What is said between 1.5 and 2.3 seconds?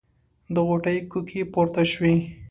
پورته شوې.